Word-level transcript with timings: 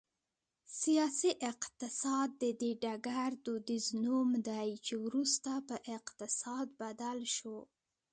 سیاسي 0.81 1.31
اقتصاد 1.51 2.29
د 2.41 2.43
دې 2.61 2.71
ډګر 2.83 3.31
دودیز 3.45 3.85
نوم 4.03 4.29
دی 4.47 4.69
چې 4.85 4.93
وروسته 5.05 5.51
په 5.67 5.75
اقتصاد 5.97 6.67
بدل 6.81 7.19
شو 7.35 7.57